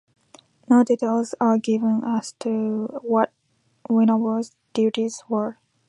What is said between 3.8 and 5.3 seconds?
Winrod's duties